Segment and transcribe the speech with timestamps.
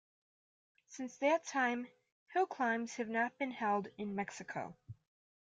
[0.87, 1.87] Since that time,
[2.33, 4.75] hillclimbs have not been held in Mexico.